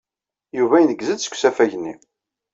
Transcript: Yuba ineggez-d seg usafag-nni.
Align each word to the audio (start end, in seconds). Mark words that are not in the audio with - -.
Yuba 0.57 0.75
ineggez-d 0.79 1.19
seg 1.21 1.33
usafag-nni. 1.35 1.93